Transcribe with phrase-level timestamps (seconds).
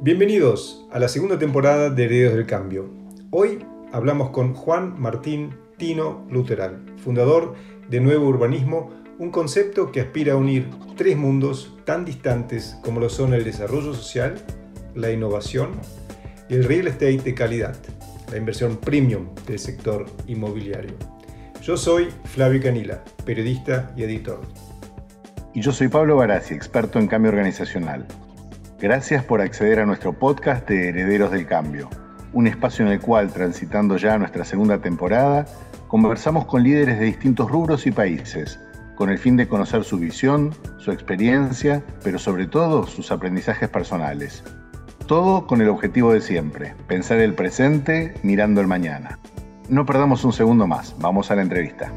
[0.00, 2.88] Bienvenidos a la segunda temporada de Herederos del Cambio.
[3.30, 7.56] Hoy hablamos con Juan Martín Tino Luteral, fundador
[7.88, 13.08] de Nuevo Urbanismo, un concepto que aspira a unir tres mundos tan distantes como lo
[13.08, 14.36] son el desarrollo social,
[14.94, 15.72] la innovación
[16.48, 17.76] y el real estate de calidad,
[18.30, 20.94] la inversión premium del sector inmobiliario.
[21.60, 24.42] Yo soy Flavio Canila, periodista y editor.
[25.54, 28.06] Y yo soy Pablo Barassi, experto en cambio organizacional.
[28.80, 31.90] Gracias por acceder a nuestro podcast de Herederos del Cambio,
[32.32, 35.46] un espacio en el cual, transitando ya nuestra segunda temporada,
[35.88, 38.60] conversamos con líderes de distintos rubros y países,
[38.94, 44.44] con el fin de conocer su visión, su experiencia, pero sobre todo sus aprendizajes personales.
[45.08, 49.18] Todo con el objetivo de siempre, pensar el presente mirando el mañana.
[49.68, 51.92] No perdamos un segundo más, vamos a la entrevista.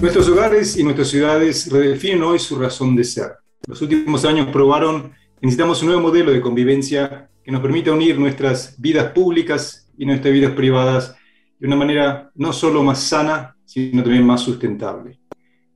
[0.00, 3.41] Nuestros hogares y nuestras ciudades redefinen hoy su razón de ser.
[3.68, 8.18] Los últimos años probaron que necesitamos un nuevo modelo de convivencia que nos permita unir
[8.18, 11.14] nuestras vidas públicas y nuestras vidas privadas
[11.60, 15.20] de una manera no solo más sana, sino también más sustentable.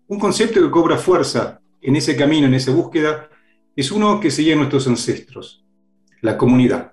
[0.08, 3.28] Un concepto que cobra fuerza en ese camino, en esa búsqueda,
[3.76, 5.64] es uno que seguían nuestros ancestros,
[6.22, 6.92] la comunidad.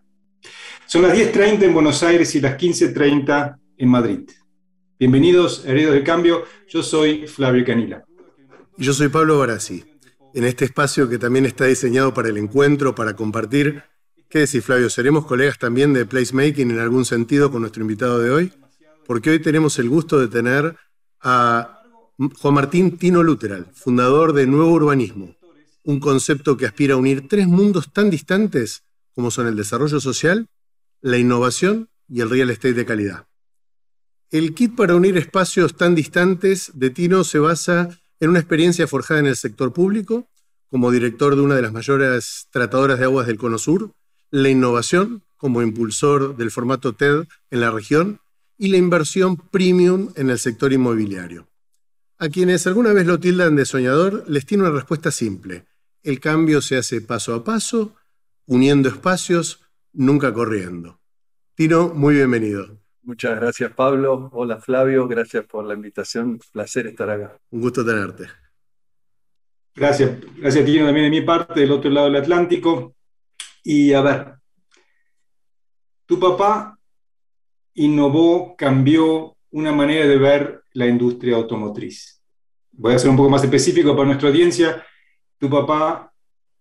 [0.86, 4.30] Son las 10.30 en Buenos Aires y las 15.30 en Madrid.
[5.00, 6.44] Bienvenidos, Herederos del Cambio.
[6.68, 8.04] Yo soy Flavio Canila.
[8.78, 9.93] Yo soy Pablo Barassi
[10.34, 13.84] en este espacio que también está diseñado para el encuentro, para compartir.
[14.30, 14.90] ¿Qué decís, Flavio?
[14.90, 18.54] ¿Seremos colegas también de placemaking en algún sentido con nuestro invitado de hoy?
[19.06, 20.76] Porque hoy tenemos el gusto de tener
[21.22, 21.84] a
[22.18, 25.36] Juan Martín Tino Luteral, fundador de Nuevo Urbanismo,
[25.84, 30.48] un concepto que aspira a unir tres mundos tan distantes como son el desarrollo social,
[31.02, 33.28] la innovación y el real estate de calidad.
[34.32, 39.20] El kit para unir espacios tan distantes de Tino se basa en una experiencia forjada
[39.20, 40.30] en el sector público,
[40.70, 43.92] como director de una de las mayores tratadoras de aguas del Cono Sur,
[44.32, 48.22] la innovación como impulsor del formato TED en la región
[48.58, 51.50] y la inversión premium en el sector inmobiliario.
[52.18, 55.66] A quienes alguna vez lo tildan de soñador, les tiene una respuesta simple.
[56.02, 57.94] El cambio se hace paso a paso,
[58.46, 59.60] uniendo espacios,
[59.92, 61.02] nunca corriendo.
[61.56, 62.83] Tino, muy bienvenido.
[63.04, 64.30] Muchas gracias, Pablo.
[64.32, 65.08] Hola, Flavio.
[65.08, 66.40] Gracias por la invitación.
[66.52, 67.38] Placer estar acá.
[67.52, 68.28] Un gusto tenerte.
[69.76, 72.96] Gracias, gracias, Tino, también de mi parte, del otro lado del Atlántico.
[73.64, 74.36] Y a ver,
[76.06, 76.78] tu papá
[77.74, 82.22] innovó, cambió una manera de ver la industria automotriz.
[82.72, 84.86] Voy a ser un poco más específico para nuestra audiencia.
[85.40, 86.13] Tu papá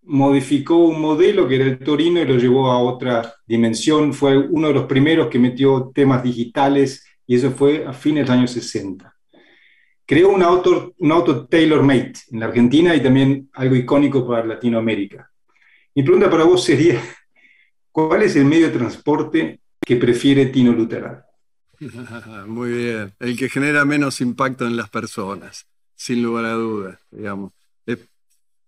[0.05, 4.13] modificó un modelo que era el Torino y lo llevó a otra dimensión.
[4.13, 8.29] Fue uno de los primeros que metió temas digitales y eso fue a fines de
[8.29, 9.15] los años 60.
[10.05, 15.31] Creó un auto, un auto tailor-made en la Argentina y también algo icónico para Latinoamérica.
[15.95, 17.01] Mi pregunta para vos sería,
[17.91, 21.25] ¿cuál es el medio de transporte que prefiere Tino Luteral?
[22.47, 27.53] Muy bien, el que genera menos impacto en las personas, sin lugar a dudas, digamos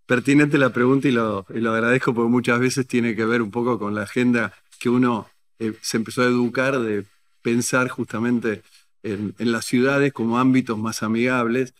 [0.06, 3.94] pertinente la pregunta y lo, agradezco porque muchas veces tiene que ver un poco con
[3.94, 5.28] la agenda que uno
[5.59, 7.04] eh, se empezó a educar de
[7.42, 8.62] pensar justamente
[9.03, 11.75] en, las ciudades como ámbitos más amigables.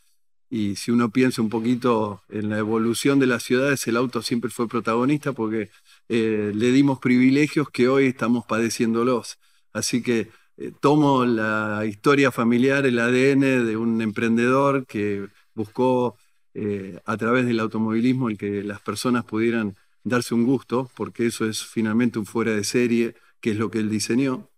[0.51, 4.51] Y si uno piensa un poquito en la evolución de las ciudades, el auto siempre
[4.51, 5.71] fue protagonista porque
[6.09, 9.39] eh, le dimos privilegios que hoy estamos padeciéndolos.
[9.73, 16.17] Así que eh, tomo la historia familiar, el ADN de un emprendedor que buscó
[16.55, 21.47] eh, a través del automovilismo el que las personas pudieran darse un gusto, porque eso
[21.47, 24.51] es finalmente un fuera de serie, que es lo que él diseñó.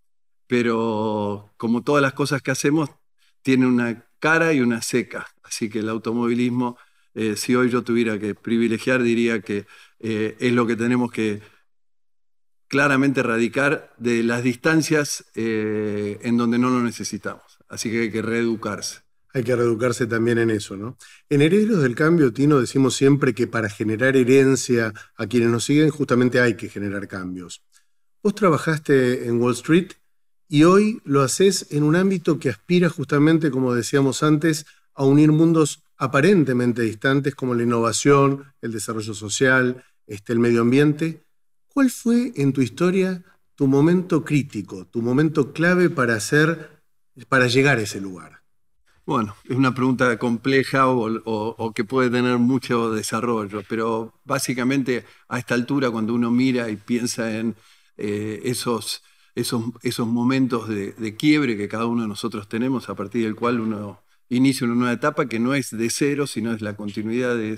[0.47, 2.89] Pero como todas las cosas que hacemos,
[3.41, 5.27] tiene una cara y una seca.
[5.43, 6.77] Así que el automovilismo,
[7.15, 9.65] eh, si hoy yo tuviera que privilegiar, diría que
[9.99, 11.41] eh, es lo que tenemos que
[12.67, 17.59] claramente erradicar de las distancias en donde no lo necesitamos.
[17.69, 19.06] Así que hay que reeducarse
[19.37, 20.97] hay que reeducarse también en eso, ¿no?
[21.29, 25.91] En Herederos del Cambio, Tino, decimos siempre que para generar herencia a quienes nos siguen,
[25.91, 27.61] justamente hay que generar cambios.
[28.23, 29.91] Vos trabajaste en Wall Street
[30.49, 34.65] y hoy lo haces en un ámbito que aspira justamente, como decíamos antes,
[34.95, 41.21] a unir mundos aparentemente distantes como la innovación, el desarrollo social, este, el medio ambiente.
[41.67, 43.23] ¿Cuál fue en tu historia
[43.53, 46.81] tu momento crítico, tu momento clave para hacer,
[47.29, 48.36] para llegar a ese lugar?
[49.07, 55.55] Bueno, es una pregunta compleja o, que puede tener mucho desarrollo, pero básicamente a esta
[55.55, 57.55] altura cuando uno mira y piensa en
[57.95, 63.23] eh, esos, esos, esos momentos de, quiebre que cada uno de nosotros tenemos, a partir
[63.23, 66.75] del cual uno inicia una nueva etapa que no es de cero, sino es la
[66.75, 67.57] continuidad de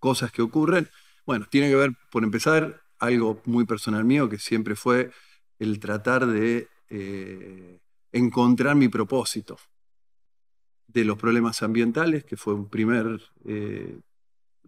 [0.00, 0.90] cosas que ocurren,
[1.24, 5.12] bueno, tiene que ver, por empezar, algo muy personal mío que siempre fue
[5.58, 7.80] el tratar de eh,
[8.12, 9.56] encontrar mi propósito
[10.92, 13.98] de los problemas ambientales, que fue un primer eh,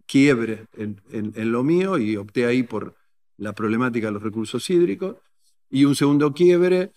[0.05, 2.95] quiebre en, lo mío y opté ahí por
[3.37, 5.17] la problemática de los recursos hídricos,
[5.69, 6.91] y un segundo quiebre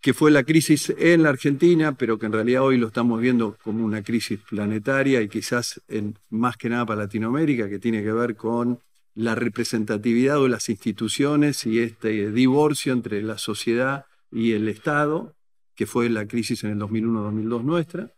[0.00, 3.56] que fue la crisis en la Argentina, pero que en realidad hoy lo estamos viendo
[3.64, 8.12] como una crisis planetaria y quizás en, más que nada para Latinoamérica, que tiene que
[8.12, 8.78] ver con
[9.14, 15.34] la representatividad de las instituciones y este divorcio entre la sociedad y el Estado,
[15.78, 18.12] que fue la crisis en el 2001-2002 nuestra,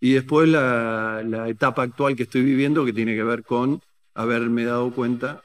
[0.00, 3.80] y después la, etapa actual que estoy viviendo, que tiene que ver con
[4.12, 5.42] haberme dado cuenta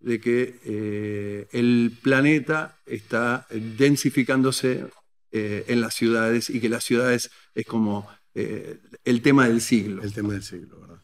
[0.00, 4.86] de que eh, el planeta está densificándose
[5.30, 10.02] eh, en las ciudades y que las ciudades es como eh, el tema del siglo.
[10.02, 11.02] El tema del siglo, ¿verdad?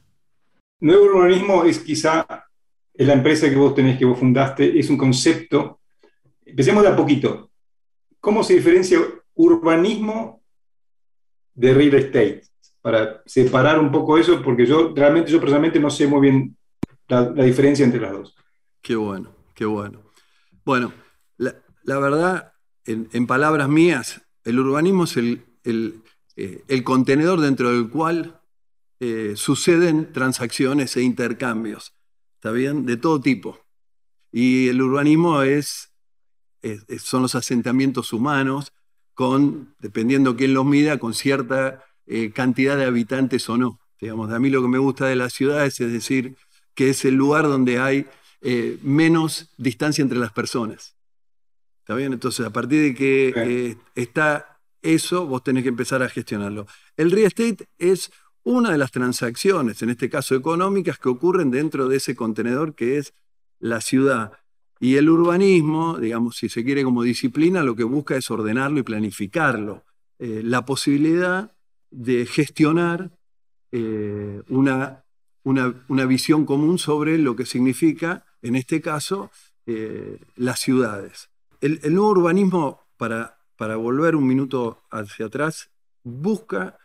[0.80, 2.26] Nuevo urbanismo es quizá
[2.94, 5.78] la empresa que vos tenés, que vos fundaste, es un concepto.
[6.44, 7.52] Empecemos de a poquito.
[8.18, 8.98] ¿Cómo se diferencia
[9.36, 10.42] urbanismo
[11.54, 12.42] de real estate?
[12.82, 16.56] Para separar un poco eso, porque yo realmente, yo personalmente no sé muy bien
[17.08, 18.34] la, diferencia entre las dos.
[18.82, 20.02] Qué bueno, qué bueno.
[20.64, 20.92] Bueno,
[21.36, 22.52] la, verdad,
[22.84, 26.02] en, palabras mías, el urbanismo es el, el,
[26.36, 28.40] eh, contenedor dentro del cual
[28.98, 31.96] eh, suceden transacciones e intercambios
[32.36, 32.86] ¿está bien?
[32.86, 33.58] De todo tipo.
[34.30, 35.92] Y el urbanismo es,
[37.00, 38.72] son los asentamientos humanos
[39.16, 43.80] con, dependiendo quién los mida, con cierta eh, cantidad de habitantes o no.
[43.98, 46.36] Digamos, a mí lo que me gusta de las ciudades es decir
[46.74, 48.06] que es el lugar donde hay
[48.42, 50.96] eh, menos distancia entre las personas.
[51.80, 52.12] ¿Está bien?
[52.12, 56.66] Entonces, a partir de que eh, está eso, vos tenés que empezar a gestionarlo.
[56.98, 61.88] El real estate es una de las transacciones, en este caso económicas, que ocurren dentro
[61.88, 63.14] de ese contenedor que es
[63.60, 64.32] la ciudad.
[64.78, 68.82] Y el urbanismo, digamos, si se quiere como disciplina, lo que busca es ordenarlo y
[68.82, 69.84] planificarlo.
[70.18, 71.52] Eh, la posibilidad
[71.90, 73.10] de gestionar
[73.72, 75.04] eh, una,
[75.44, 79.30] una, visión común sobre lo que significa, en este caso,
[79.66, 81.30] eh, las ciudades.
[81.60, 85.70] El, nuevo urbanismo, para, para volver un minuto hacia atrás,
[86.02, 86.78] busca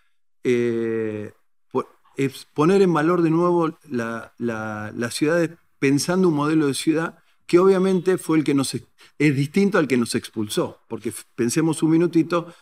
[2.54, 5.50] poner en valor de nuevo la, la, ciudad
[5.80, 7.20] pensando un modelo de ciudad
[7.51, 11.92] que obviamente fue el que nos es distinto al que nos expulsó, porque pensemos un
[11.92, 12.53] minutito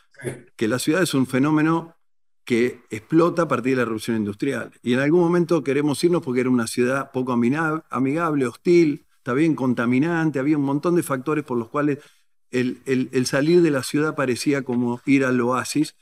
[0.56, 1.96] que la ciudad es un fenómeno
[2.44, 4.72] que explota a partir de la revolución industrial.
[4.82, 10.40] Y en algún momento queremos irnos porque era una ciudad poco amigable, hostil, también contaminante,
[10.40, 12.00] había un montón de factores por los cuales
[12.50, 15.94] el, el salir de la ciudad parecía como ir al oasis,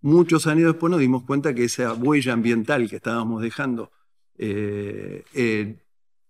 [0.00, 3.90] Muchos años después nos dimos cuenta que esa huella ambiental que estábamos dejando
[4.36, 5.76] eh, eh,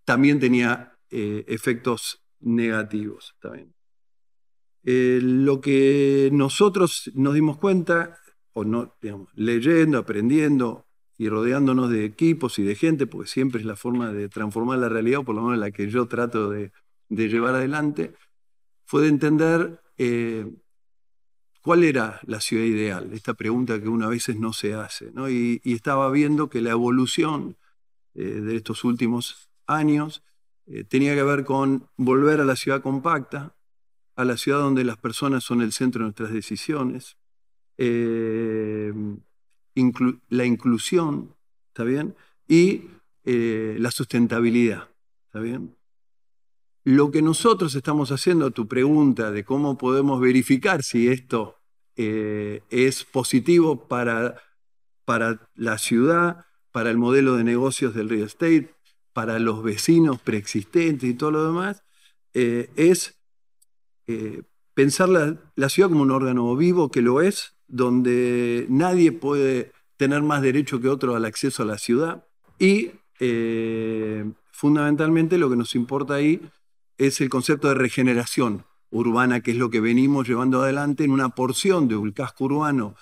[0.04, 3.34] también tenía eh, efectos negativos.
[3.40, 3.74] También.
[4.82, 8.18] lo que nosotros nos dimos cuenta,
[8.52, 8.94] o no,
[9.34, 10.86] leyendo, aprendiendo
[11.16, 14.88] y rodeándonos de equipos y de gente, porque siempre es la forma de transformar la
[14.88, 16.72] realidad, o por lo menos la que yo trato de,
[17.08, 18.14] llevar adelante,
[18.84, 19.80] fue de entender
[21.64, 23.10] ¿Cuál era la ciudad ideal?
[23.14, 25.10] Esta pregunta que una a veces no se hace.
[25.30, 27.56] Y, estaba viendo que la evolución
[28.14, 30.22] eh, de estos últimos años
[30.66, 33.55] eh, tenía que ver con volver a la ciudad compacta,
[34.17, 37.17] a la ciudad donde las personas son el centro de nuestras decisiones,
[37.79, 38.93] eh,
[40.29, 41.34] la inclusión,
[41.69, 42.15] ¿está bien?
[42.46, 42.82] Y
[43.24, 44.91] la sustentabilidad,
[45.27, 45.74] ¿está bien?
[46.84, 51.56] Lo que nosotros estamos haciendo, tu pregunta de cómo podemos verificar si esto
[51.96, 54.36] eh, es positivo para,
[55.06, 58.73] para la ciudad, para el modelo de negocios del real estate,
[59.14, 61.82] para los vecinos preexistentes y todo lo demás,
[62.34, 63.18] eh, es
[64.06, 64.42] eh,
[64.74, 70.42] pensar la, ciudad como un órgano vivo que lo es, donde nadie puede tener más
[70.42, 72.26] derecho que otro al acceso a la ciudad.
[72.58, 72.90] Y
[74.50, 76.42] fundamentalmente lo que nos importa ahí
[76.98, 81.30] es el concepto de regeneración urbana, que es lo que venimos llevando adelante en una
[81.30, 82.96] porción de un casco urbano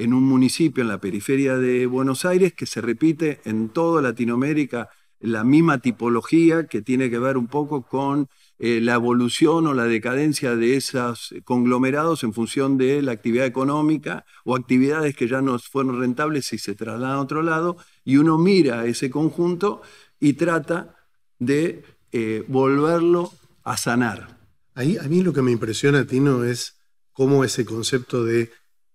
[0.00, 4.88] en un municipio en la periferia de Buenos Aires que se repite en toda Latinoamérica
[5.20, 9.84] la misma tipología que tiene que ver un poco con eh, la evolución o la
[9.84, 15.58] decadencia de esos conglomerados en función de la actividad económica o actividades que ya no
[15.58, 19.82] fueron rentables y se trasladan a otro lado, y uno mira ese conjunto
[20.18, 20.96] y trata
[21.38, 24.38] de eh, volverlo a sanar.
[24.74, 26.76] Ahí, a mí lo que me impresiona, Tino, es
[27.12, 28.50] cómo ese concepto de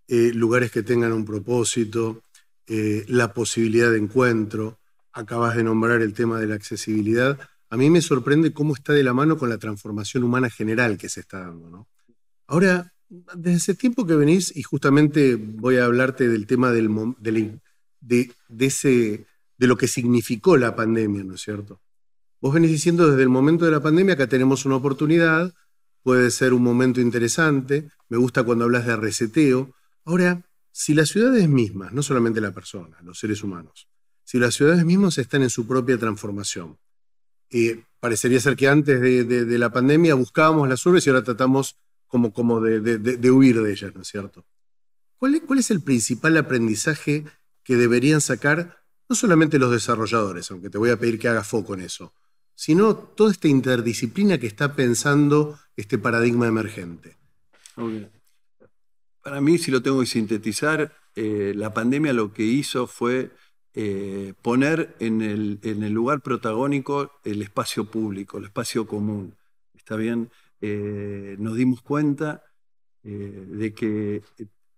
[0.07, 2.21] eh, lugares que tengan un propósito,
[2.67, 4.79] la posibilidad de encuentro,
[5.15, 9.03] acabas de nombrar el tema de la accesibilidad, a mí me sorprende cómo está de
[9.03, 11.87] la mano con la transformación humana general que se está dando.
[12.47, 16.81] Ahora, desde ese tiempo que venís, y justamente voy a hablarte del tema de,
[18.01, 21.81] de lo que significó la pandemia, ¿no es cierto?
[22.41, 25.53] Vos venís diciendo desde el momento de la pandemia que tenemos una oportunidad,
[26.03, 29.73] puede ser un momento interesante, me gusta cuando hablas de reseteo.
[30.03, 33.87] Ahora, si las ciudades mismas, no solamente la persona, los seres humanos,
[34.25, 36.77] si las ciudades mismas están en su propia transformación,
[37.51, 41.77] eh, parecería ser que antes de, la pandemia buscábamos las urbes y ahora tratamos
[42.07, 44.45] como, como de, huir de ellas, ¿no es cierto?
[45.17, 47.23] ¿Cuál ¿Cuál es el principal aprendizaje
[47.63, 51.75] que deberían sacar no solamente los desarrolladores, aunque te voy a pedir que hagas foco
[51.75, 52.13] en eso,
[52.55, 57.17] sino toda esta interdisciplina que está pensando este paradigma emergente.
[59.21, 63.31] Para mí, si lo tengo que sintetizar, eh, la pandemia lo que hizo fue
[63.75, 69.35] eh, poner en el, en el, lugar protagónico el espacio público, el espacio común.
[69.73, 70.31] ¿Está bien?
[70.61, 72.43] Eh, nos dimos cuenta
[73.03, 74.23] de que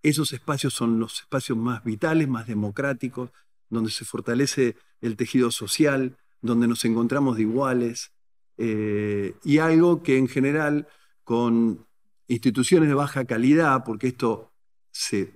[0.03, 3.31] esos espacios son los espacios más vitales, más democráticos,
[3.69, 8.11] donde se fortalece el tejido social, donde nos encontramos de iguales,
[8.57, 10.87] eh, y algo que en general
[11.23, 11.85] con
[12.27, 14.51] instituciones de baja calidad, porque esto
[14.91, 15.33] se,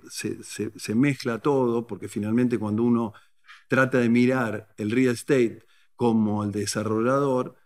[0.94, 3.14] mezcla todo, porque finalmente cuando uno
[3.72, 5.64] trata de mirar el real estate
[5.96, 7.56] como el desarrollador,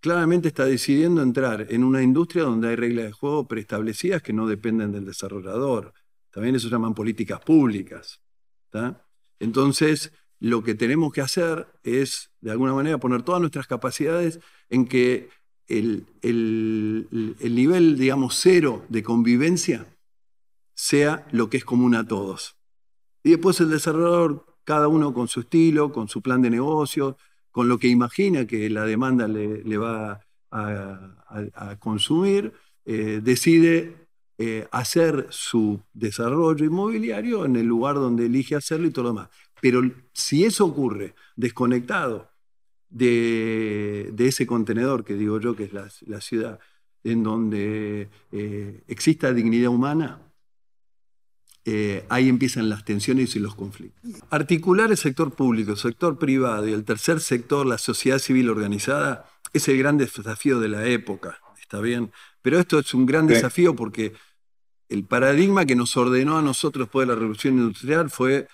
[0.00, 4.46] claramente está decidiendo entrar en una industria donde hay reglas de juego preestablecidas que no
[4.46, 5.92] dependen del desarrollador.
[6.30, 8.22] También eso se llaman políticas públicas.
[9.38, 14.86] Entonces, lo que tenemos que hacer es, de alguna manera, poner todas nuestras capacidades en
[14.86, 15.28] que
[15.68, 16.06] el,
[17.42, 19.94] nivel, digamos, cero de convivencia
[20.74, 22.56] sea lo que es común a todos.
[23.22, 27.16] Y después el desarrollador, cada uno con su estilo, con su plan de negocio,
[27.50, 32.52] con lo que imagina que la demanda le, va a, consumir,
[32.84, 33.94] eh, decide
[34.38, 39.28] eh, hacer su desarrollo inmobiliario en el lugar donde elige hacerlo y todo lo demás.
[39.60, 42.28] Pero si eso ocurre desconectado
[42.90, 46.58] de, ese contenedor que digo yo, que es la, ciudad,
[47.02, 50.20] en donde eh, exista dignidad humana,
[51.66, 54.02] eh, ahí empiezan las tensiones y los conflictos.
[54.30, 59.30] Articular el sector público, el sector privado y el tercer sector, la sociedad civil organizada,
[59.52, 62.12] es el gran desafío de la época, ¿está bien?
[62.42, 64.12] Pero esto es un gran desafío porque
[64.88, 68.48] el paradigma que nos ordenó a nosotros después de la revolución industrial fue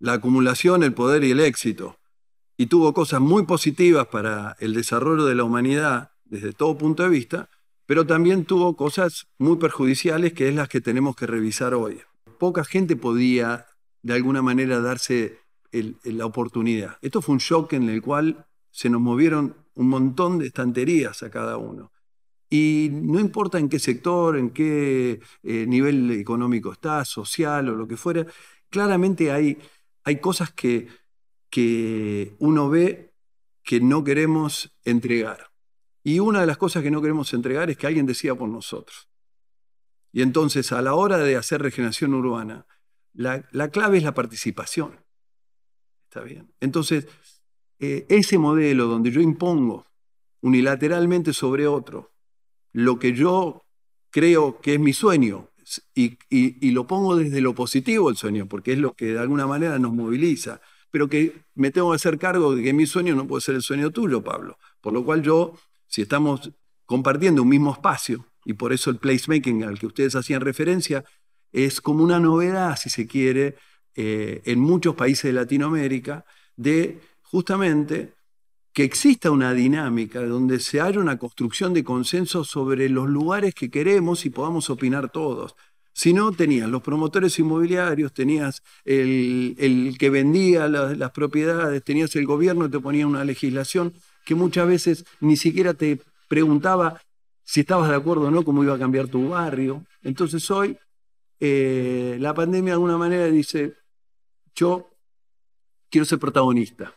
[0.00, 1.98] la acumulación, el poder y el éxito.
[2.56, 7.08] Y tuvo cosas muy positivas para el desarrollo de la humanidad desde todo punto de
[7.08, 7.48] vista,
[7.86, 12.00] pero también tuvo cosas muy perjudiciales que es las que tenemos que revisar hoy.
[12.38, 13.66] Poca gente podía
[14.02, 15.38] de alguna manera darse
[15.72, 16.96] la oportunidad.
[17.02, 21.30] Esto fue un shock en el cual se nos movieron un montón de estanterías a
[21.30, 21.92] cada uno.
[22.50, 27.86] Y no importa en qué sector, en qué eh, nivel económico está, social o lo
[27.86, 28.24] que fuera,
[28.70, 29.58] claramente hay
[30.08, 30.88] hay cosas que,
[31.50, 33.12] que uno ve
[33.62, 35.50] que no queremos entregar.
[36.02, 39.10] Y una de las cosas que no queremos entregar es que alguien decida por nosotros.
[40.18, 42.66] Y entonces, a la hora de hacer regeneración urbana,
[43.12, 44.98] la, clave es la participación.
[46.08, 46.52] ¿Está bien?
[46.58, 47.06] Entonces,
[47.78, 49.86] eh, ese modelo donde yo impongo
[50.40, 52.10] unilateralmente sobre otro
[52.72, 53.64] lo que yo
[54.10, 55.50] creo que es mi sueño,
[55.94, 59.78] y, lo pongo desde lo positivo el sueño, porque es lo que de alguna manera
[59.78, 60.60] nos moviliza,
[60.90, 63.62] pero que me tengo que hacer cargo de que mi sueño no puede ser el
[63.62, 64.58] sueño tuyo, Pablo.
[64.80, 65.54] Por lo cual yo,
[65.86, 66.50] si estamos
[66.86, 71.04] compartiendo un mismo espacio, y por eso el placemaking al que ustedes hacían referencia,
[71.52, 73.56] es como una novedad, si se quiere,
[73.94, 76.24] eh, en muchos países de Latinoamérica,
[76.56, 78.14] de justamente
[78.72, 83.70] que exista una dinámica donde se haya una construcción de consenso sobre los lugares que
[83.70, 85.54] queremos y podamos opinar todos.
[85.92, 92.64] Si no, tenías los promotores inmobiliarios, tenías el, que vendía las, propiedades, tenías el gobierno
[92.64, 93.92] que te ponía una legislación
[94.24, 97.02] que muchas veces ni siquiera te preguntaba
[97.48, 99.82] si estabas de acuerdo o no, cómo iba a cambiar tu barrio.
[100.02, 100.76] Entonces hoy
[101.40, 103.74] eh, la pandemia de alguna manera dice,
[104.54, 104.90] yo
[105.88, 106.94] quiero ser protagonista.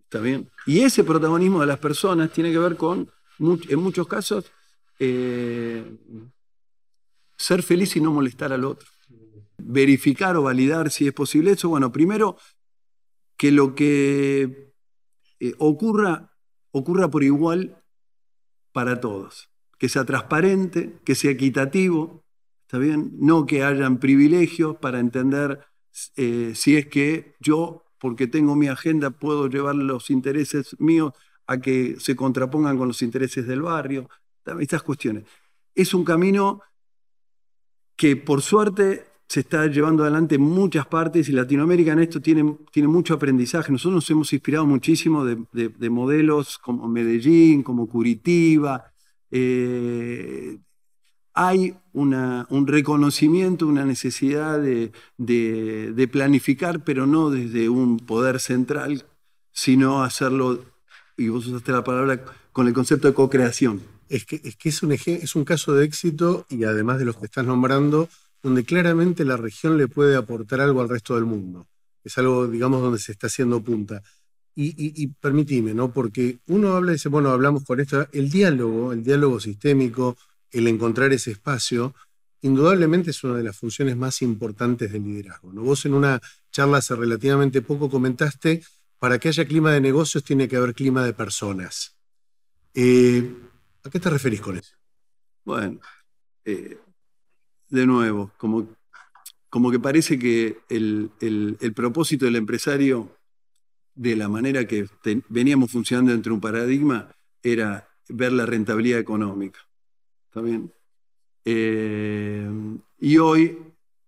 [0.00, 0.50] ¿Está bien?
[0.66, 4.44] Y ese protagonismo de las personas tiene que ver con, en muchos casos,
[4.98, 5.90] eh,
[7.38, 8.86] ser feliz y no molestar al otro.
[9.56, 11.70] Verificar o validar si es posible eso.
[11.70, 12.36] Bueno, primero,
[13.38, 14.74] que lo que
[15.38, 16.30] eh, ocurra,
[16.72, 17.79] ocurra por igual
[18.72, 19.50] para todos.
[19.78, 22.24] Que sea transparente, que sea equitativo,
[22.62, 23.12] ¿está bien?
[23.18, 25.60] No que hayan privilegios para entender
[26.16, 31.12] eh, si es que yo porque tengo mi agenda, puedo llevar los intereses míos
[31.46, 34.08] a que se contrapongan con los intereses del barrio,
[34.58, 35.24] estas cuestiones.
[35.74, 36.62] Es un camino
[37.96, 42.56] que por suerte se está llevando adelante en muchas partes y Latinoamérica en esto tiene,
[42.72, 43.70] tiene mucho aprendizaje.
[43.70, 48.92] Nosotros nos hemos inspirado muchísimo de, modelos como Medellín, como Curitiba.
[49.30, 50.58] Eh,
[51.32, 59.04] hay un reconocimiento, una necesidad de, planificar, pero no desde un poder central,
[59.52, 60.64] sino hacerlo,
[61.16, 63.80] y vos usaste la palabra, con el concepto de co-creación.
[64.08, 67.16] Es que, es, que es, un, es un caso de éxito y además de los
[67.16, 68.08] que estás nombrando,
[68.42, 71.68] donde claramente la región le puede aportar algo al resto del mundo.
[72.02, 74.02] Es algo, digamos, donde se está haciendo punta.
[74.54, 75.92] Y, y, permitime, ¿no?
[75.92, 80.16] Porque uno habla y dice, bueno, hablamos con esto, el diálogo, el diálogo sistémico,
[80.50, 81.94] el encontrar ese espacio,
[82.42, 85.52] indudablemente es una de las funciones más importantes del liderazgo.
[85.52, 85.62] ¿no?
[85.62, 86.20] Vos en una
[86.50, 88.62] charla hace relativamente poco comentaste,
[88.98, 91.96] para que haya clima de negocios tiene que haber clima de personas.
[92.74, 93.34] Eh,
[93.82, 94.76] ¿A qué te referís con eso?
[95.42, 95.80] Bueno,
[96.44, 96.78] eh,
[97.70, 98.68] de nuevo, como,
[99.48, 101.10] como que parece que el,
[101.74, 103.16] propósito del empresario,
[103.94, 104.86] de la manera que
[105.28, 109.60] veníamos funcionando entre un paradigma, era ver la rentabilidad económica.
[110.26, 110.42] ¿Está?
[111.44, 112.50] Eh,
[112.98, 113.58] y hoy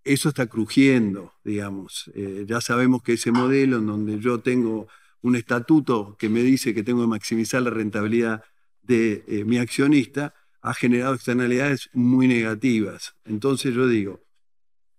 [0.05, 2.11] eso está crujiendo, digamos.
[2.15, 4.89] Eh, ya sabemos que ese modelo en donde yo tengo
[5.23, 8.43] un estatuto que me dice que tengo que maximizar la rentabilidad
[8.83, 13.15] de eh, mi accionista, ha generado externalidades muy negativas.
[13.25, 14.21] Entonces yo digo,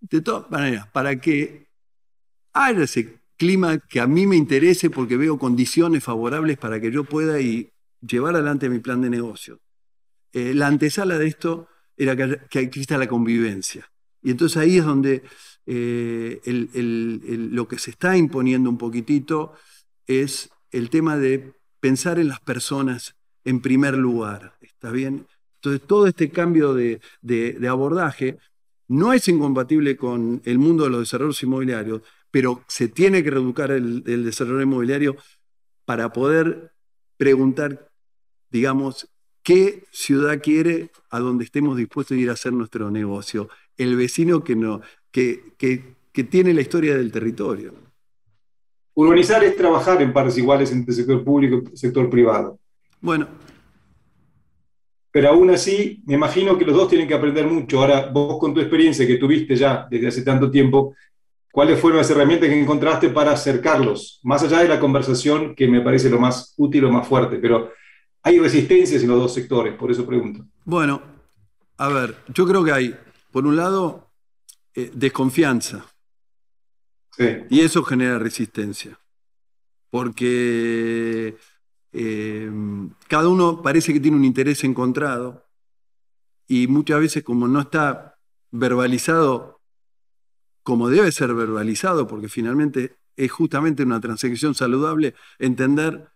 [0.02, 1.68] de todas maneras, para que
[2.52, 7.06] haya ese clima que a mí me interese porque veo condiciones favorables para que yo
[7.06, 9.60] pueda y llevar adelante mi plan de negocio.
[10.34, 13.90] Eh, la antesala de esto era que, exista la convivencia.
[14.22, 15.24] Y entonces ahí es donde
[15.66, 16.42] eh,
[17.52, 19.54] lo que se está imponiendo un poquitito
[20.08, 23.16] es el tema de pensar en las personas
[23.46, 24.58] en primer lugar.
[24.62, 25.28] ¿Está bien?
[25.64, 27.00] Entonces, todo este cambio de,
[27.70, 28.38] abordaje
[28.90, 33.72] no es incompatible con el mundo de los desarrollos inmobiliarios, pero se tiene que reeducar
[33.72, 35.16] el, desarrollo inmobiliario
[35.86, 36.74] para poder
[37.16, 37.90] preguntar,
[38.50, 39.08] digamos,
[39.42, 43.48] qué ciudad quiere a donde estemos dispuestos a ir a hacer nuestro negocio.
[43.78, 47.74] El vecino que, no, que, que tiene la historia del territorio.
[48.96, 52.60] Urbanizar es trabajar en pares iguales entre el sector público y el sector privado.
[53.00, 53.30] Bueno,
[55.14, 57.80] pero aún así me imagino que los dos tienen que aprender mucho.
[57.80, 60.96] Ahora, vos con tu experiencia que tuviste ya desde hace tanto tiempo,
[61.52, 64.20] ¿cuáles fueron las herramientas que encontraste para acercarlos?
[64.24, 67.72] Más allá de la conversación, que me parece lo más útil o más fuerte, pero
[68.24, 70.48] hay resistencias en los dos sectores, por eso pregunto.
[70.66, 71.00] Bueno,
[71.78, 72.96] a ver, yo creo que hay,
[73.32, 74.10] por un lado,
[74.74, 75.86] eh, desconfianza.
[77.16, 77.26] Sí.
[77.52, 78.98] Y eso genera resistencia.
[79.92, 81.36] Porque
[81.94, 82.52] eh,
[83.08, 85.46] cada uno parece que tiene un interés encontrado
[86.48, 88.20] y muchas veces como no está
[88.52, 89.54] verbalizado
[90.64, 96.10] como debe ser verbalizado, porque finalmente es justamente una transacción saludable, entender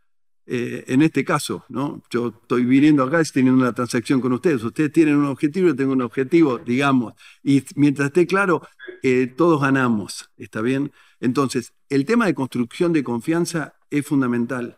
[0.46, 2.02] eh, en este caso, ¿no?
[2.10, 4.64] Yo estoy viniendo acá y teniendo una transacción con ustedes.
[4.64, 7.14] Ustedes tienen un objetivo, yo tengo un objetivo, digamos.
[7.44, 8.66] Y mientras esté claro,
[9.04, 10.30] eh, todos ganamos.
[10.38, 10.94] ¿Está bien?
[11.20, 14.78] Entonces, el tema de construcción de confianza es fundamental.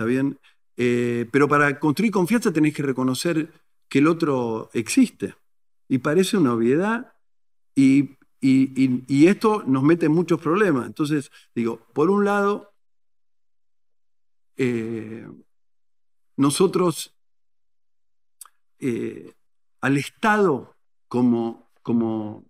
[0.00, 0.40] ¿Está bien?
[0.78, 3.52] Eh, pero para construir confianza tenés que reconocer
[3.86, 5.34] que el otro existe.
[5.88, 7.12] Y parece una obviedad
[7.74, 10.86] y, esto nos mete en muchos problemas.
[10.86, 12.72] Entonces, digo, por un lado,
[14.56, 15.28] eh,
[16.38, 17.14] nosotros
[18.78, 19.34] eh,
[19.82, 20.76] al Estado
[21.08, 22.46] como, como,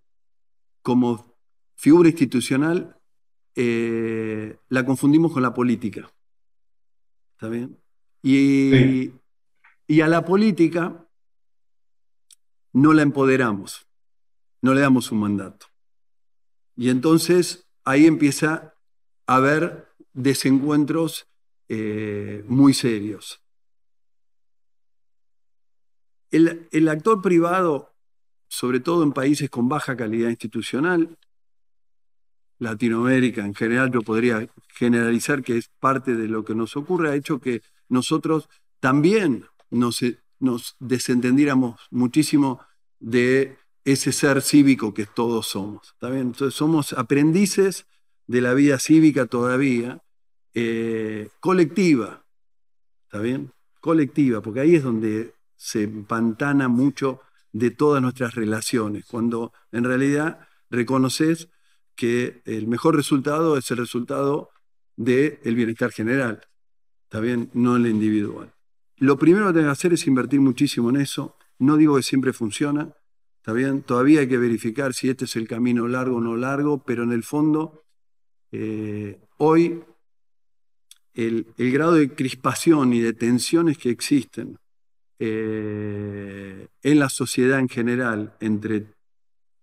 [0.81, 1.35] como
[1.75, 2.97] figura institucional
[3.55, 6.09] la confundimos con la política.
[7.41, 7.75] ¿Está bien?
[8.21, 9.13] Y,
[9.87, 11.07] y a la política
[12.71, 13.87] no la empoderamos,
[14.61, 15.65] no le damos un mandato.
[16.75, 18.75] Y entonces ahí empieza
[19.25, 21.29] a haber desencuentros
[21.67, 23.41] eh, muy serios.
[26.29, 27.95] El, el, actor privado,
[28.49, 31.17] sobre todo en países con baja calidad institucional,
[32.61, 37.15] Latinoamérica en general, yo podría generalizar que es parte de lo que nos ocurre, ha
[37.15, 39.99] hecho que nosotros también nos,
[40.39, 42.61] nos desentendiéramos muchísimo
[42.99, 45.95] de ese ser cívico que todos somos.
[46.01, 47.87] Entonces somos aprendices
[48.27, 50.03] de la vida cívica todavía,
[50.53, 52.23] eh, colectiva,
[53.05, 53.51] ¿está bien?
[53.79, 57.21] Colectiva, porque ahí es donde se empantana mucho
[57.53, 61.49] de todas nuestras relaciones, cuando en realidad reconoces
[61.95, 64.49] que el mejor resultado es el resultado
[64.95, 66.41] del bienestar general.
[67.03, 67.21] ¿está?
[67.53, 68.53] No en la individual.
[68.97, 71.35] Lo primero que tengo que hacer es invertir muchísimo en eso.
[71.59, 72.93] No digo que siempre funciona,
[73.37, 73.53] ¿está?
[73.85, 77.11] Todavía hay que verificar si este es el camino largo o no largo, pero en
[77.11, 77.83] el fondo,
[78.51, 79.83] eh, hoy
[81.13, 84.57] el, grado de crispación y de tensiones que existen
[85.19, 88.85] eh, en la sociedad en general entre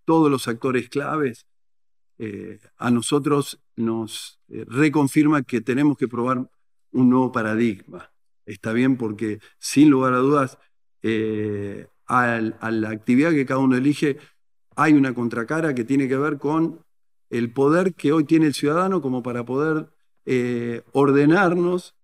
[0.05, 1.47] todos los actores claves,
[2.19, 6.51] eh, a nosotros nos reconfirma que tenemos que probar
[6.93, 8.11] un nuevo paradigma.
[8.47, 10.59] Está bien porque, sin lugar a dudas,
[11.03, 14.17] eh, a, la actividad que cada uno elige,
[14.77, 16.81] hay una contracara que tiene que ver con
[17.31, 19.89] el poder que hoy tiene el ciudadano como para poder
[20.25, 21.95] eh, ordenarnos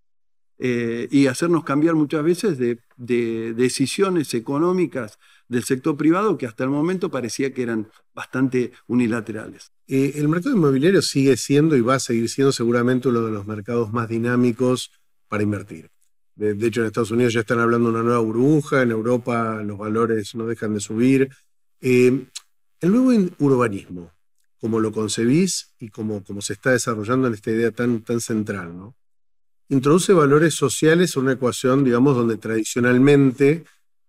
[0.58, 2.78] eh, y hacernos cambiar muchas veces de,
[3.54, 9.72] decisiones económicas del sector privado que hasta el momento parecía que eran bastante unilaterales.
[9.86, 13.92] el mercado inmobiliario sigue siendo y va a seguir siendo seguramente uno de los mercados
[13.92, 14.90] más dinámicos
[15.28, 15.90] para invertir.
[16.36, 19.78] De, hecho, en Estados Unidos ya están hablando de una nueva burbuja, en Europa los
[19.78, 21.28] valores no dejan de subir.
[21.80, 22.26] Eh,
[22.80, 24.12] el nuevo urbanismo,
[24.58, 28.72] como lo concebís y como, se está desarrollando en esta idea tan, tan central,
[29.68, 33.64] introduce valores sociales en una ecuación, digamos, donde tradicionalmente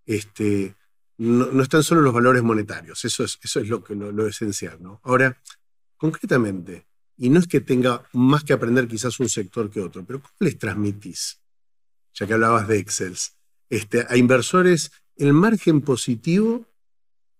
[0.06, 0.76] este,
[1.18, 3.96] no, están solo los valores monetarios, eso es, eso es lo, que,
[4.28, 4.82] esencial.
[4.82, 5.00] ¿no?
[5.04, 5.38] Ahora,
[5.98, 6.86] concretamente,
[7.18, 10.34] y no es que tenga más que aprender quizás un sector que otro, pero ¿cómo
[10.40, 11.40] les transmitís
[12.16, 13.16] ya que hablabas de Excel,
[13.70, 16.66] este, a inversores el margen positivo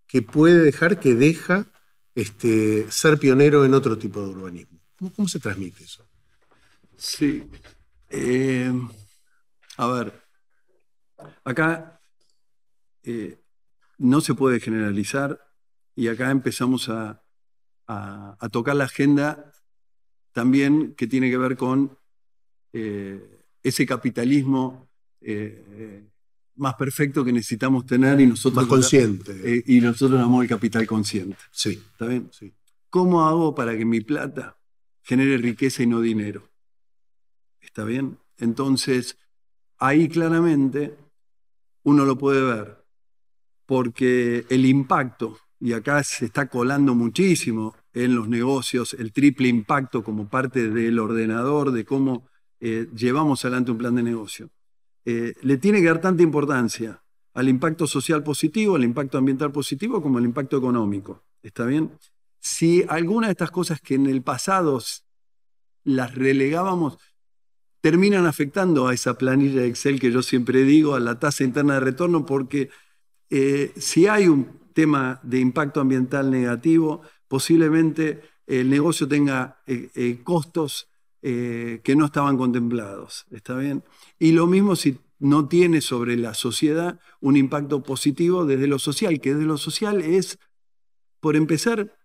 [0.06, 1.66] que puede dejar, que deja
[2.14, 4.80] este, ser pionero en otro tipo de urbanismo.
[5.16, 6.06] ¿Cómo, se transmite eso?
[6.96, 7.50] Sí.
[8.10, 8.72] Eh,
[9.78, 10.22] a ver,
[11.44, 12.00] acá
[13.04, 13.38] eh,
[13.98, 15.40] no se puede generalizar
[15.96, 17.22] y acá empezamos a,
[18.52, 19.52] tocar la agenda
[20.32, 21.98] también que tiene que ver con
[22.74, 24.90] eh, ese capitalismo
[25.22, 26.10] eh,
[26.56, 28.64] más perfecto que necesitamos tener y nosotros...
[28.64, 29.34] Más consciente.
[29.44, 31.38] Eh, y nosotros damos el capital consciente.
[31.52, 31.82] Sí.
[31.92, 32.30] ¿Está bien?
[32.32, 32.54] Sí.
[32.90, 34.58] ¿Cómo hago para que mi plata
[35.04, 36.50] genere riqueza y no dinero?
[37.60, 38.18] ¿Está bien?
[38.38, 39.18] Entonces,
[39.78, 40.96] ahí claramente
[41.84, 42.85] uno lo puede ver,
[43.66, 50.04] porque el impacto, y acá se está colando muchísimo en los negocios, el triple impacto
[50.04, 52.28] como parte del ordenador, de cómo
[52.60, 54.50] eh, llevamos adelante un plan de negocio.
[55.06, 57.02] Eh, le tiene que dar tanta importancia
[57.34, 61.24] al impacto social positivo, al impacto ambiental positivo, como al impacto económico.
[61.44, 61.92] ¿Está bien?
[62.40, 64.82] Si alguna de estas cosas que en el pasado
[65.84, 66.98] las relegábamos,
[67.82, 71.76] terminan afectando a esa planilla de Excel que yo siempre digo, a la tasa interna
[71.76, 72.70] de retorno, porque
[73.30, 79.64] eh, si hay un tema de impacto ambiental negativo, posiblemente el negocio tenga
[80.24, 80.90] costos
[81.28, 83.26] eh, que no estaban contemplados.
[83.32, 83.84] ¿Está bien?
[84.20, 89.20] Y lo mismo si no tiene sobre la sociedad un impacto positivo desde lo social,
[89.20, 90.38] que desde lo social es,
[91.20, 91.98] por empezar,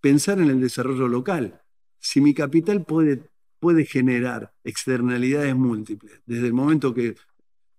[0.00, 1.60] pensar en el desarrollo local.
[1.98, 7.14] Si mi capital puede, puede generar externalidades múltiples, desde el momento que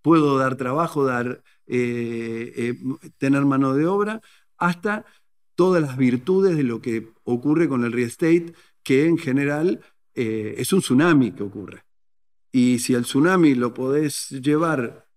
[0.03, 2.75] puedo dar trabajo, dar, eh, eh,
[3.17, 4.21] tener mano de obra,
[4.58, 5.06] hasta
[5.56, 8.53] todas las virtudes de lo que ocurre con el real estate,
[8.84, 9.82] que en general
[10.15, 11.84] eh, es un tsunami que ocurre.
[12.53, 15.08] Y si el tsunami lo podés llevar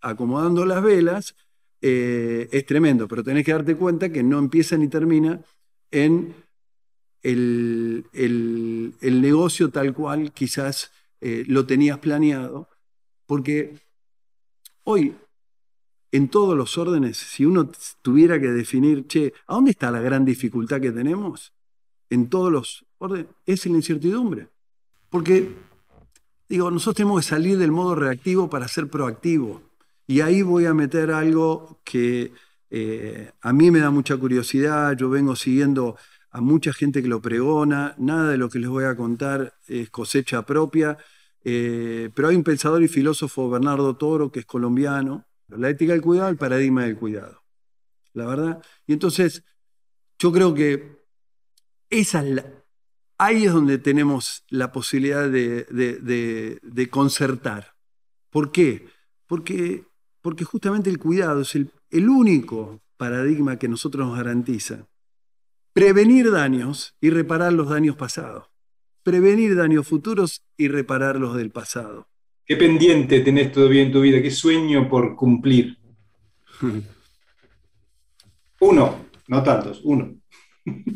[0.00, 1.36] acomodando las velas,
[1.80, 5.40] es tremendo, pero tenés que darte cuenta que no empieza ni termina
[5.90, 6.32] en
[7.22, 8.04] el,
[9.02, 12.68] negocio tal cual quizás lo tenías planeado,
[13.26, 13.74] porque
[14.84, 15.16] hoy
[16.12, 17.70] en todos los órdenes, si uno
[18.02, 21.54] tuviera que definir, che, ¿a dónde está la gran dificultad que tenemos?
[22.10, 22.84] En todos los
[23.46, 24.48] es la incertidumbre.
[25.08, 25.50] Porque,
[26.48, 29.62] digo, nosotros tenemos que salir del modo reactivo para ser proactivo.
[30.06, 32.32] Y ahí voy a meter algo que
[32.70, 35.96] eh, a mí me da mucha curiosidad, yo vengo siguiendo
[36.30, 39.90] a mucha gente que lo pregona, nada de lo que les voy a contar es
[39.90, 40.98] cosecha propia,
[41.44, 46.02] eh, pero hay un pensador y filósofo, Bernardo Toro, que es colombiano, la ética del
[46.02, 47.42] cuidado, el paradigma del cuidado,
[48.12, 48.62] la verdad.
[48.86, 49.44] Y entonces,
[50.18, 51.02] yo creo que
[51.90, 52.14] es
[53.18, 57.74] ahí es donde tenemos la posibilidad de, concertar.
[58.30, 58.88] ¿Por qué?
[59.26, 59.84] Porque,
[60.20, 64.88] porque, justamente el cuidado es el, el único paradigma que nosotros nos garantiza
[65.72, 68.50] prevenir daños y reparar los daños pasados.
[69.02, 72.08] Prevenir daños futuros y reparar los del pasado.
[72.44, 74.20] ¿Qué pendiente tenés todavía en tu vida?
[74.20, 75.78] ¿Qué sueño por cumplir?
[78.60, 80.14] uno, no tantos, uno.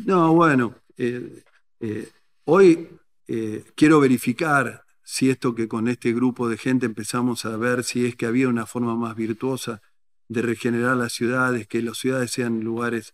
[0.05, 1.43] no, bueno, eh,
[1.79, 2.09] eh,
[2.49, 2.87] Hoy
[3.27, 8.05] eh, quiero verificar si esto que con este grupo de gente empezamos a ver si
[8.05, 9.81] es que había una forma más virtuosa
[10.29, 13.13] de regenerar las ciudades, que las ciudades sean lugares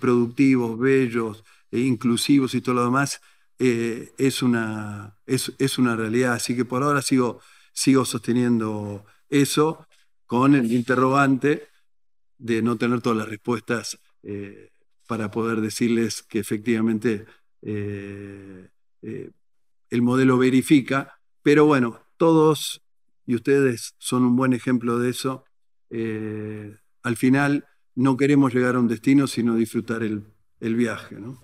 [0.00, 3.20] productivos, bellos, e inclusivos y todo lo demás,
[3.58, 6.34] es, una, es, es, una realidad.
[6.34, 7.40] Así que por ahora sigo,
[7.74, 9.86] sigo sosteniendo eso
[10.24, 11.68] con el interrogante
[12.38, 14.70] de no tener todas las respuestas eh,
[15.06, 17.26] para poder decirles que efectivamente
[17.60, 18.70] el
[20.02, 21.20] modelo verifica.
[21.42, 22.82] Pero bueno, todos,
[23.26, 25.44] y ustedes son un buen ejemplo de eso,
[25.90, 30.24] al final no queremos llegar a un destino, sino disfrutar el,
[30.60, 31.16] viaje.
[31.16, 31.42] ¿no?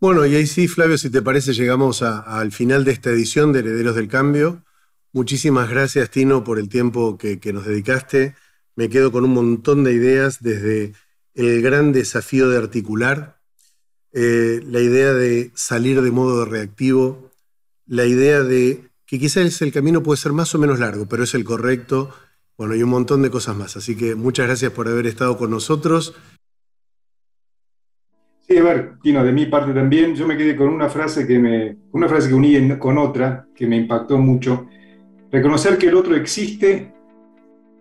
[0.00, 3.60] Bueno, y ahí sí, Flavio, si te parece, llegamos al final de esta edición de
[3.60, 4.64] Herederos del Cambio.
[5.12, 8.34] Muchísimas gracias, Tino, por el tiempo que, nos dedicaste.
[8.76, 10.92] Me quedo con un montón de ideas desde
[11.34, 13.40] el gran desafío de articular,
[14.12, 17.30] eh, la idea de salir de modo reactivo,
[17.86, 21.34] la idea de que quizás el camino puede ser más o menos largo, pero es
[21.34, 22.14] el correcto
[22.60, 23.78] bueno, y un montón de cosas más.
[23.78, 26.14] Así que muchas gracias por haber estado con nosotros.
[28.46, 31.38] Sí, a ver, Tino, de mi parte también, yo me quedé con una frase que
[31.38, 34.66] me, una frase que uní con otra que me impactó mucho.
[35.32, 36.92] Reconocer que el otro existe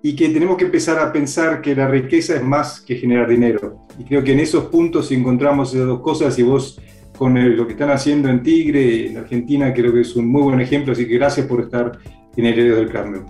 [0.04, 3.88] y que tenemos que empezar a pensar que la riqueza es más que generar dinero.
[3.98, 6.80] Y creo que en esos puntos, encontramos esas dos cosas, y vos
[7.18, 10.62] con lo que están haciendo en Tigre, en Argentina, creo que es un muy buen
[10.62, 10.94] ejemplo.
[10.94, 11.98] Así que gracias por estar
[12.38, 13.26] en el Heredero del Carmen.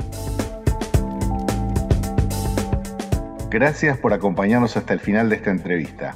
[3.50, 6.16] Gracias por acompañarnos hasta el final de esta entrevista.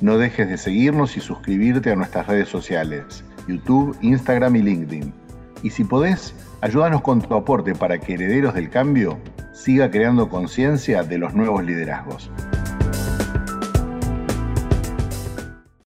[0.00, 5.12] No dejes de seguirnos y suscribirte a nuestras redes sociales, YouTube, Instagram y LinkedIn.
[5.62, 6.34] Y si podés,
[6.66, 9.20] ayúdanos con tu aporte para que Herederos del Cambio
[9.52, 12.28] siga creando conciencia de los nuevos liderazgos.